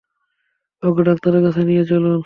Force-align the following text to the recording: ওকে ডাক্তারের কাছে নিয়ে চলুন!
ওকে 0.83 1.01
ডাক্তারের 1.07 1.41
কাছে 1.45 1.61
নিয়ে 1.69 1.83
চলুন! 1.89 2.17